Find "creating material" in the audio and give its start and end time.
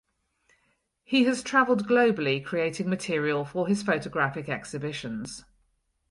2.43-3.45